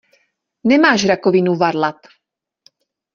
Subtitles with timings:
[0.61, 1.97] Nemáš rakovinu varlat!